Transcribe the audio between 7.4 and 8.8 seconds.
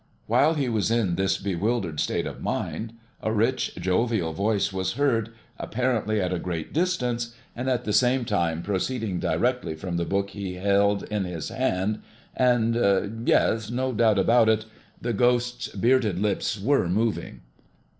and at the same time